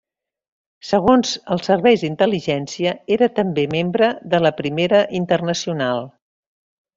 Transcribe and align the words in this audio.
Segons 0.91 1.33
els 1.55 1.67
serveis 1.69 2.05
d'intel·ligència, 2.05 2.93
era 3.17 3.29
també 3.41 3.67
membre 3.75 4.09
de 4.33 4.41
la 4.47 4.53
Primera 4.63 5.03
Internacional. 5.21 6.03